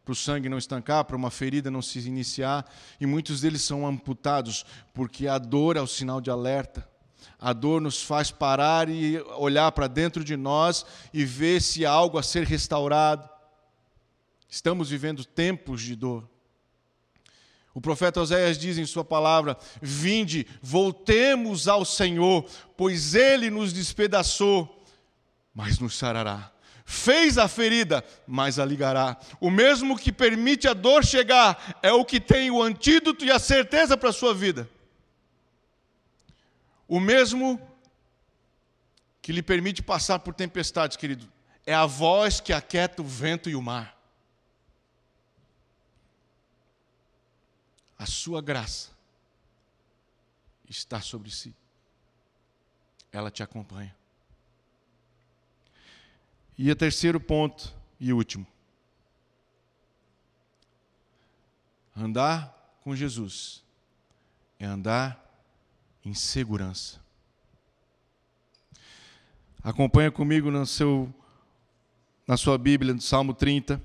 [0.04, 2.70] para o sangue não estancar, para uma ferida não se iniciar.
[3.00, 6.90] E muitos deles são amputados, porque a dor é o sinal de alerta.
[7.40, 11.92] A dor nos faz parar e olhar para dentro de nós e ver se há
[11.92, 13.30] algo a ser restaurado.
[14.50, 16.28] Estamos vivendo tempos de dor.
[17.76, 22.44] O profeta Oséias diz em sua palavra: Vinde, voltemos ao Senhor,
[22.76, 24.84] pois ele nos despedaçou,
[25.54, 26.52] mas nos sarará.
[26.84, 29.18] Fez a ferida, mas a ligará.
[29.40, 33.38] O mesmo que permite a dor chegar é o que tem o antídoto e a
[33.38, 34.68] certeza para a sua vida.
[36.88, 37.60] O mesmo
[39.22, 41.28] que lhe permite passar por tempestades, querido,
[41.66, 43.98] é a voz que aquieta o vento e o mar.
[47.98, 48.92] a sua graça
[50.70, 51.56] está sobre si.
[53.12, 53.96] Ela te acompanha.
[56.58, 58.46] E o terceiro ponto e último.
[61.96, 63.64] Andar com Jesus
[64.60, 65.27] é andar
[66.08, 67.02] em segurança.
[69.62, 71.14] Acompanha comigo no seu,
[72.26, 73.82] na sua Bíblia, no Salmo 30,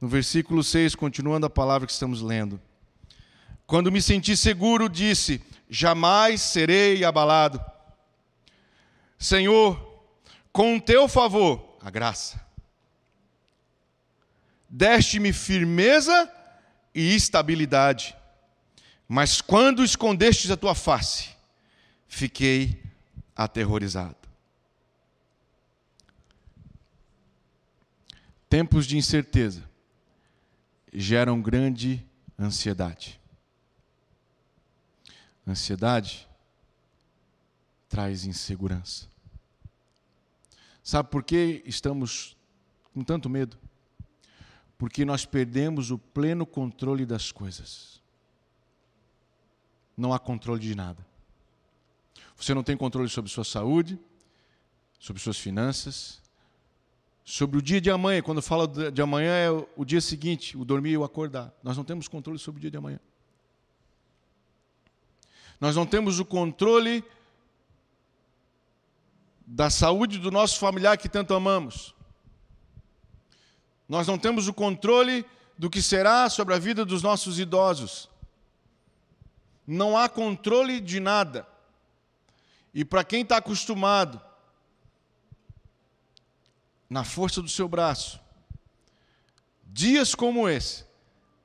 [0.00, 2.60] no versículo 6, continuando a palavra que estamos lendo.
[3.66, 7.60] Quando me senti seguro, disse: Jamais serei abalado.
[9.18, 9.76] Senhor,
[10.52, 12.40] com o teu favor, a graça,
[14.68, 16.32] deste-me firmeza
[16.94, 18.14] e estabilidade.
[19.08, 21.36] Mas quando escondestes a tua face,
[22.08, 22.82] fiquei
[23.36, 24.16] aterrorizado.
[28.48, 29.68] Tempos de incerteza
[30.92, 32.04] geram grande
[32.38, 33.20] ansiedade.
[35.46, 36.26] Ansiedade
[37.88, 39.06] traz insegurança.
[40.82, 42.36] Sabe por que estamos
[42.94, 43.58] com tanto medo?
[44.78, 48.02] Porque nós perdemos o pleno controle das coisas.
[49.96, 51.07] Não há controle de nada.
[52.38, 53.98] Você não tem controle sobre sua saúde,
[55.00, 56.22] sobre suas finanças,
[57.24, 58.22] sobre o dia de amanhã.
[58.22, 61.52] Quando fala de amanhã é o dia seguinte, o dormir e o acordar.
[61.64, 63.00] Nós não temos controle sobre o dia de amanhã.
[65.60, 67.04] Nós não temos o controle
[69.44, 71.92] da saúde do nosso familiar que tanto amamos.
[73.88, 75.26] Nós não temos o controle
[75.58, 78.08] do que será sobre a vida dos nossos idosos.
[79.66, 81.46] Não há controle de nada.
[82.78, 84.22] E para quem está acostumado,
[86.88, 88.20] na força do seu braço,
[89.64, 90.84] dias como esse,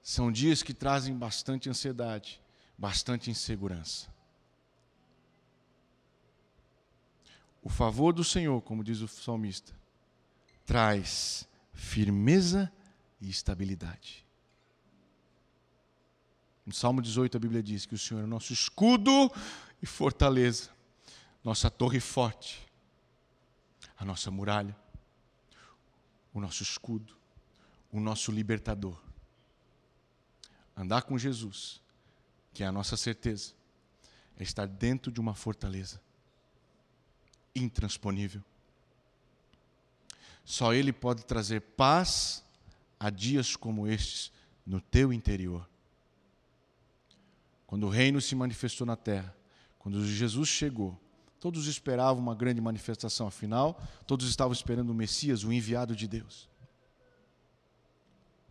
[0.04, 2.40] são dias que trazem bastante ansiedade,
[2.78, 4.14] bastante insegurança.
[7.64, 9.74] O favor do Senhor, como diz o salmista,
[10.68, 12.72] traz firmeza
[13.20, 14.24] e estabilidade.
[16.64, 19.32] No Salmo 18, a Bíblia diz que o Senhor é nosso escudo
[19.82, 20.70] e fortaleza,
[21.44, 22.66] nossa torre forte,
[23.98, 24.76] a nossa muralha,
[26.34, 27.16] o nosso escudo,
[27.92, 28.98] o nosso libertador.
[30.76, 31.82] Andar com Jesus,
[32.54, 33.54] que é a nossa certeza,
[34.38, 36.02] é estar dentro de uma fortaleza
[37.56, 38.44] intransponível
[40.46, 42.44] só Ele pode trazer paz
[43.00, 44.32] a dias como estes
[44.66, 45.68] no teu interior.
[47.66, 49.36] Quando o reino se manifestou na terra,
[49.80, 51.00] quando Jesus chegou,
[51.44, 53.78] todos esperavam uma grande manifestação, afinal,
[54.08, 56.50] todos estavam esperando o Messias, o enviado de Deus.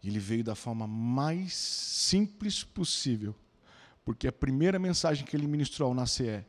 [0.03, 3.35] E ele veio da forma mais simples possível,
[4.05, 6.47] porque a primeira mensagem que ele ministrou ao nascer é: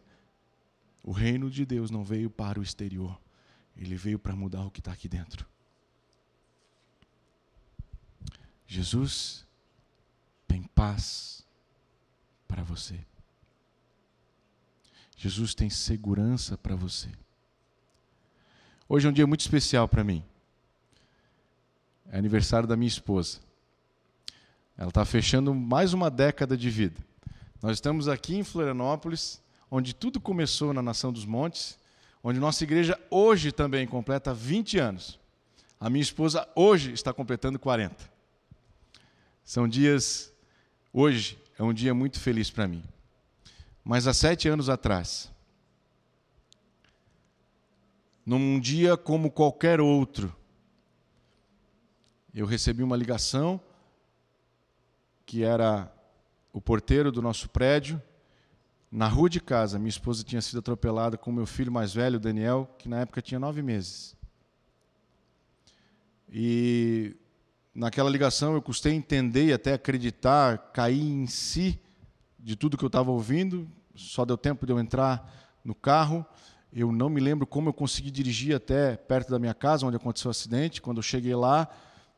[1.02, 3.18] o reino de Deus não veio para o exterior,
[3.78, 5.48] ele veio para mudar o que está aqui dentro.
[8.68, 9.48] Jesus
[10.46, 11.48] tem paz
[12.50, 13.00] para você.
[15.24, 17.08] Jesus tem segurança para você.
[18.90, 20.22] Hoje é um dia muito especial para mim.
[22.12, 23.40] É aniversário da minha esposa.
[24.78, 27.02] Ela está fechando mais uma década de vida.
[27.62, 31.80] Nós estamos aqui em Florianópolis, onde tudo começou na Nação dos Montes,
[32.22, 35.18] onde nossa igreja hoje também completa 20 anos.
[35.80, 37.96] A minha esposa hoje está completando 40.
[39.46, 40.34] São dias.
[40.92, 42.84] Hoje é um dia muito feliz para mim.
[43.84, 45.32] Mas há sete anos atrás,
[48.26, 50.34] num dia como qualquer outro,
[52.34, 53.60] eu recebi uma ligação
[55.26, 55.92] que era
[56.52, 58.02] o porteiro do nosso prédio
[58.94, 62.70] na rua de casa, minha esposa tinha sido atropelada com meu filho mais velho, Daniel,
[62.78, 64.16] que na época tinha nove meses.
[66.32, 67.16] E
[67.74, 71.80] naquela ligação eu custei entender e até acreditar, cair em si
[72.44, 73.68] de tudo que eu estava ouvindo.
[73.96, 75.32] Só deu tempo de eu entrar
[75.64, 76.26] no carro.
[76.72, 80.30] Eu não me lembro como eu consegui dirigir até perto da minha casa, onde aconteceu
[80.30, 80.82] o acidente.
[80.82, 81.70] Quando eu cheguei lá,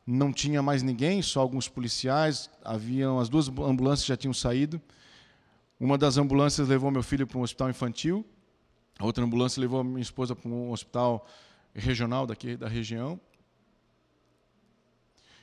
[0.06, 2.50] não tinha mais ninguém, só alguns policiais.
[2.64, 4.80] Haviam as duas ambulâncias já tinham saído.
[5.78, 8.24] Uma das ambulâncias levou meu filho para um hospital infantil,
[8.98, 11.26] a outra ambulância levou minha esposa para um hospital
[11.74, 13.20] regional daqui da região.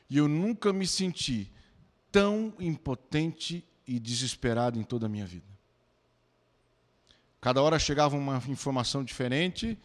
[0.09, 1.51] E eu nunca me senti
[2.11, 5.45] tão impotente e desesperado em toda a minha vida.
[7.41, 9.77] Cada hora chegava uma informação diferente,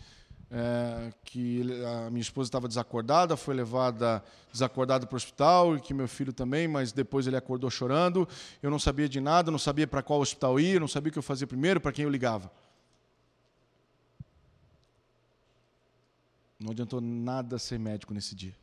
[0.51, 1.63] é, que
[2.07, 6.33] a minha esposa estava desacordada, foi levada desacordada para o hospital, e que meu filho
[6.33, 8.29] também, mas depois ele acordou chorando.
[8.63, 11.19] Eu não sabia de nada, não sabia para qual hospital ir, não sabia o que
[11.19, 12.51] eu fazia primeiro, para quem eu ligava.
[16.59, 18.55] Não adiantou nada ser médico nesse dia.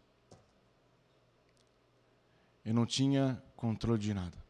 [2.65, 4.44] Eu não tinha controle de nada.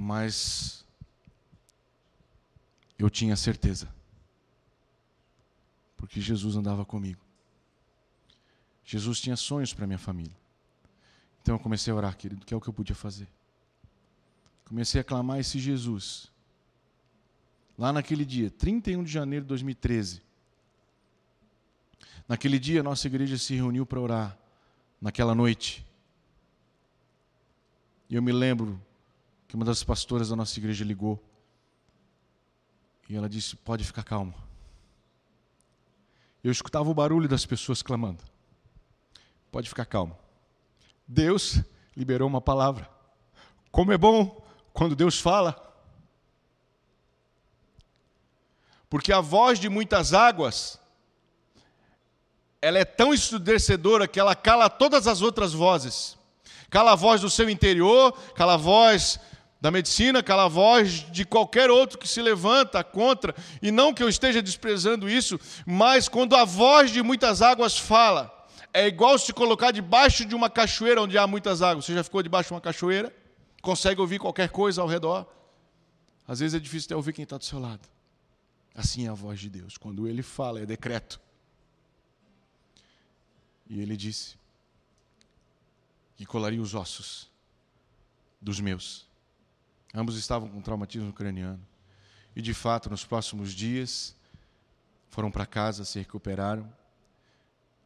[0.00, 0.86] Mas
[2.96, 3.92] eu tinha certeza.
[5.96, 7.20] Porque Jesus andava comigo.
[8.84, 10.36] Jesus tinha sonhos para minha família.
[11.42, 13.26] Então eu comecei a orar, querido, que é o que eu podia fazer.
[14.66, 16.30] Comecei a clamar esse Jesus.
[17.76, 20.22] Lá naquele dia, 31 de janeiro de 2013.
[22.28, 24.38] Naquele dia, nossa igreja se reuniu para orar.
[25.00, 25.84] Naquela noite.
[28.08, 28.80] E eu me lembro
[29.48, 31.18] que uma das pastoras da nossa igreja ligou.
[33.08, 34.34] E ela disse: Pode ficar calma.
[36.44, 38.22] Eu escutava o barulho das pessoas clamando.
[39.50, 40.16] Pode ficar calmo.
[41.06, 41.60] Deus
[41.96, 42.88] liberou uma palavra.
[43.72, 45.64] Como é bom quando Deus fala.
[48.90, 50.78] Porque a voz de muitas águas,
[52.60, 56.16] ela é tão estudecedora que ela cala todas as outras vozes.
[56.70, 59.18] Cala a voz do seu interior, cala a voz
[59.60, 64.02] da medicina, cala a voz de qualquer outro que se levanta contra, e não que
[64.02, 68.32] eu esteja desprezando isso, mas quando a voz de muitas águas fala,
[68.72, 71.84] é igual se colocar debaixo de uma cachoeira onde há muitas águas.
[71.84, 73.14] Você já ficou debaixo de uma cachoeira?
[73.60, 75.26] Consegue ouvir qualquer coisa ao redor?
[76.26, 77.88] Às vezes é difícil até ouvir quem está do seu lado.
[78.74, 79.76] Assim é a voz de Deus.
[79.76, 81.20] Quando ele fala, é decreto.
[83.68, 84.36] E ele disse
[86.14, 87.28] que colaria os ossos
[88.40, 89.07] dos meus
[89.94, 91.60] Ambos estavam com traumatismo craniano.
[92.36, 94.14] E de fato, nos próximos dias,
[95.08, 96.70] foram para casa, se recuperaram.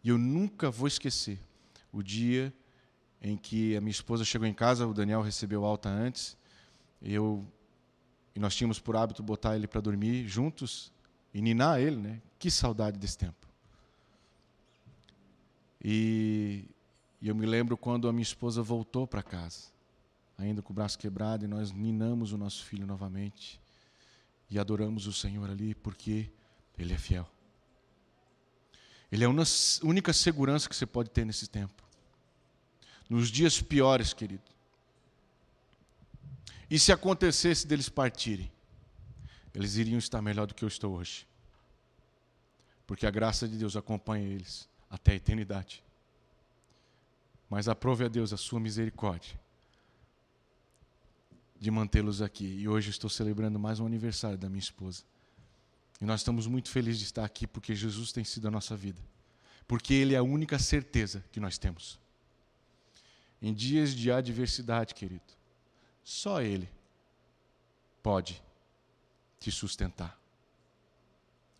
[0.03, 1.39] E eu nunca vou esquecer
[1.93, 2.53] o dia
[3.21, 6.37] em que a minha esposa chegou em casa, o Daniel recebeu alta antes,
[7.01, 7.47] eu
[8.35, 10.91] e nós tínhamos por hábito botar ele para dormir juntos
[11.35, 12.21] e ninar ele, né?
[12.39, 13.47] Que saudade desse tempo.
[15.85, 16.65] E,
[17.21, 19.73] e eu me lembro quando a minha esposa voltou para casa
[20.43, 23.61] ainda com o braço quebrado, e nós ninamos o nosso filho novamente
[24.51, 26.31] e adoramos o Senhor ali porque
[26.77, 27.29] Ele é fiel.
[29.11, 29.31] Ele é a
[29.83, 31.83] única segurança que você pode ter nesse tempo.
[33.09, 34.43] Nos dias piores, querido.
[36.71, 38.51] E se acontecesse deles partirem,
[39.55, 41.27] eles iriam estar melhor do que eu estou hoje.
[42.87, 45.85] Porque a graça de Deus acompanha eles até a eternidade.
[47.51, 49.42] Mas aprove a Deus a sua misericórdia
[51.63, 52.45] de mantê-los aqui.
[52.45, 55.05] E hoje estou celebrando mais um aniversário da minha esposa.
[56.01, 59.01] E nós estamos muito felizes de estar aqui porque Jesus tem sido a nossa vida.
[59.69, 62.01] Porque Ele é a única certeza que nós temos.
[63.41, 65.23] Em dias de adversidade, querido,
[66.03, 66.69] só Ele
[68.03, 68.43] pode
[69.39, 70.19] te sustentar.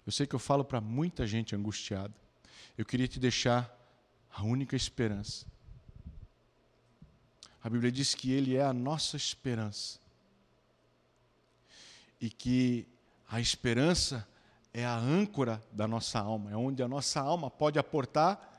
[0.05, 2.13] Eu sei que eu falo para muita gente angustiada.
[2.77, 3.73] Eu queria te deixar
[4.33, 5.47] a única esperança
[7.63, 10.01] a Bíblia diz que Ele é a nossa esperança.
[12.21, 12.87] E que
[13.29, 14.27] a esperança
[14.75, 18.51] é a âncora da nossa alma, é onde a nossa alma pode aportar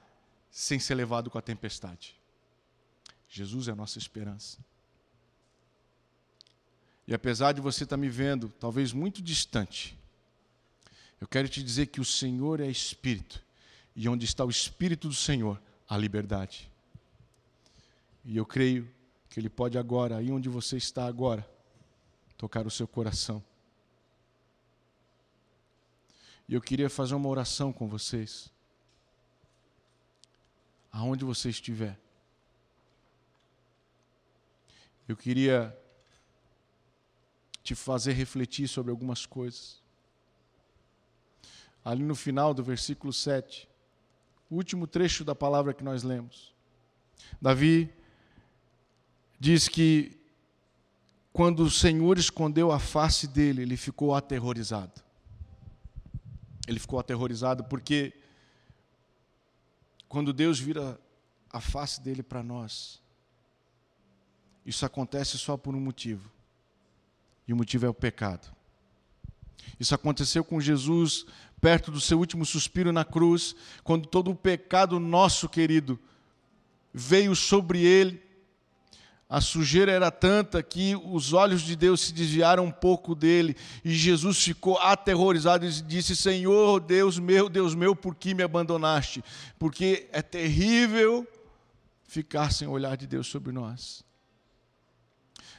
[0.49, 2.15] sem ser levado com a tempestade.
[3.27, 4.59] Jesus é a nossa esperança.
[7.07, 9.97] E apesar de você estar me vendo, talvez muito distante,
[11.19, 13.43] eu quero te dizer que o Senhor é Espírito,
[13.95, 16.71] e onde está o Espírito do Senhor, a liberdade.
[18.23, 18.89] E eu creio
[19.29, 21.47] que Ele pode agora, aí onde você está agora,
[22.37, 23.43] tocar o seu coração.
[26.47, 28.51] E eu queria fazer uma oração com vocês.
[30.91, 31.99] Aonde você estiver.
[35.07, 35.75] Eu queria
[37.63, 39.81] te fazer refletir sobre algumas coisas.
[41.83, 43.67] Ali no final do versículo 7,
[44.49, 46.53] o último trecho da palavra que nós lemos.
[47.41, 47.93] Davi
[49.43, 50.17] diz que
[51.33, 55.03] quando o Senhor escondeu a face dele, ele ficou aterrorizado.
[56.65, 58.13] Ele ficou aterrorizado porque
[60.07, 60.97] quando Deus vira
[61.51, 63.01] a face dele para nós,
[64.65, 66.31] isso acontece só por um motivo.
[67.45, 68.47] E o motivo é o pecado.
[69.77, 71.25] Isso aconteceu com Jesus
[71.59, 75.99] perto do seu último suspiro na cruz, quando todo o pecado nosso, querido,
[76.93, 78.23] veio sobre ele
[79.33, 83.91] a sujeira era tanta que os olhos de Deus se desviaram um pouco dele e
[83.91, 89.23] Jesus ficou aterrorizado e disse: Senhor, Deus meu, Deus meu, por que me abandonaste?
[89.57, 91.27] Porque é terrível
[92.07, 94.05] ficar sem o olhar de Deus sobre nós.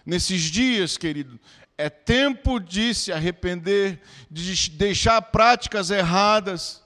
[0.07, 1.41] Nesses dias, querido,
[1.77, 4.01] é tempo de se arrepender,
[4.31, 6.84] de deixar práticas erradas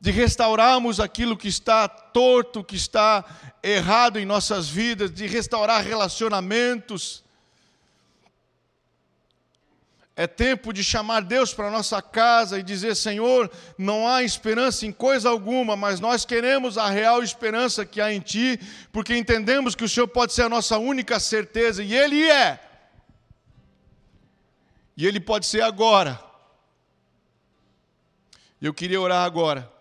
[0.00, 3.22] de restaurarmos aquilo que está torto, que está
[3.62, 7.22] errado em nossas vidas, de restaurar relacionamentos.
[10.16, 14.92] É tempo de chamar Deus para nossa casa e dizer: Senhor, não há esperança em
[14.92, 18.58] coisa alguma, mas nós queremos a real esperança que há em Ti,
[18.90, 22.58] porque entendemos que o Senhor pode ser a nossa única certeza, e Ele é.
[24.96, 26.18] E Ele pode ser agora.
[28.60, 29.79] Eu queria orar agora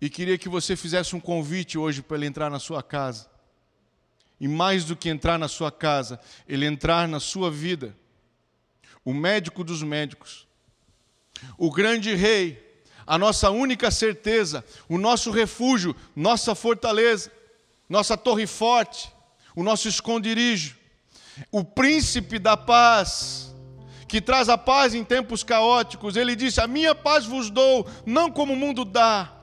[0.00, 3.28] e queria que você fizesse um convite hoje para ele entrar na sua casa.
[4.38, 7.96] E mais do que entrar na sua casa, ele entrar na sua vida.
[9.04, 10.46] O médico dos médicos,
[11.56, 12.62] o grande rei,
[13.06, 17.30] a nossa única certeza, o nosso refúgio, nossa fortaleza,
[17.88, 19.10] nossa torre forte,
[19.54, 20.76] o nosso esconderijo,
[21.50, 23.54] o príncipe da paz,
[24.08, 26.16] que traz a paz em tempos caóticos.
[26.16, 29.35] Ele disse: A minha paz vos dou, não como o mundo dá.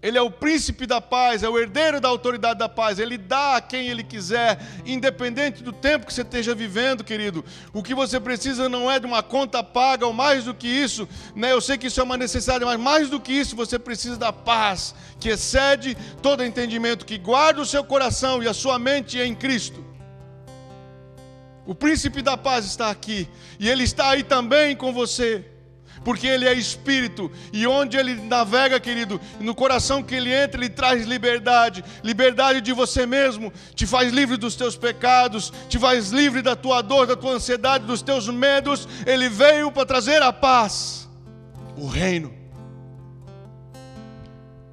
[0.00, 3.00] Ele é o príncipe da paz, é o herdeiro da autoridade da paz.
[3.00, 7.44] Ele dá a quem ele quiser, independente do tempo que você esteja vivendo, querido.
[7.72, 11.08] O que você precisa não é de uma conta paga ou mais do que isso,
[11.34, 11.50] né?
[11.50, 14.32] Eu sei que isso é uma necessidade, mas mais do que isso, você precisa da
[14.32, 19.34] paz que excede todo entendimento, que guarda o seu coração e a sua mente em
[19.34, 19.84] Cristo.
[21.66, 23.28] O príncipe da paz está aqui
[23.58, 25.44] e ele está aí também com você
[26.04, 30.70] porque Ele é Espírito, e onde Ele navega, querido, no coração que Ele entra, Ele
[30.70, 36.42] traz liberdade liberdade de você mesmo, te faz livre dos teus pecados, te faz livre
[36.42, 38.88] da tua dor, da tua ansiedade, dos teus medos.
[39.06, 41.08] Ele veio para trazer a paz,
[41.76, 42.34] o reino.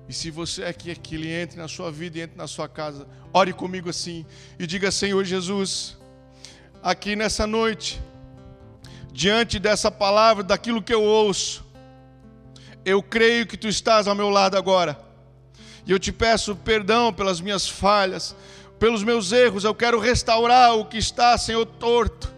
[0.08, 2.70] E se você é que, que Ele entre na sua vida e entre na sua
[2.70, 4.26] casa, ore comigo assim
[4.60, 5.98] e diga: Senhor Jesus,
[6.82, 8.02] aqui nessa noite
[9.16, 11.64] diante dessa palavra, daquilo que eu ouço,
[12.84, 15.00] eu creio que tu estás ao meu lado agora.
[15.88, 18.36] E eu te peço perdão pelas minhas falhas,
[18.78, 19.64] pelos meus erros.
[19.64, 22.30] Eu quero restaurar o que está, Senhor, torto.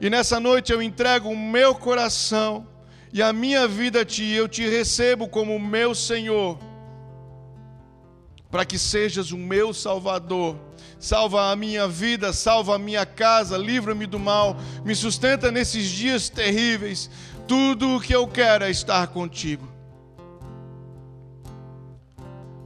[0.00, 2.64] E nessa noite eu entrego o meu coração
[3.12, 4.30] e a minha vida a ti.
[4.30, 6.60] Eu te recebo como meu Senhor,
[8.52, 10.56] para que sejas o meu Salvador
[11.00, 16.28] salva a minha vida, salva a minha casa, livra-me do mal, me sustenta nesses dias
[16.28, 17.10] terríveis.
[17.48, 19.66] Tudo o que eu quero é estar contigo.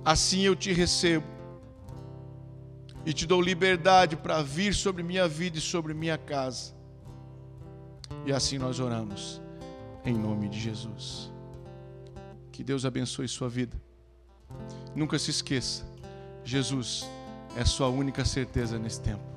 [0.04, 1.24] Assim eu te recebo
[3.06, 6.74] e te dou liberdade para vir sobre minha vida e sobre minha casa.
[8.26, 9.40] E assim nós oramos,
[10.04, 11.32] em nome de Jesus.
[12.50, 13.80] Que Deus abençoe sua vida.
[14.94, 15.86] Nunca se esqueça,
[16.44, 17.08] Jesus
[17.56, 19.33] é sua única certeza nesse tempo.